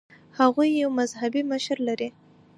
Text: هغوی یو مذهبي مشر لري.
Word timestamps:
هغوی 0.39 0.69
یو 0.81 0.89
مذهبي 0.99 1.41
مشر 1.51 1.77
لري. 1.87 2.09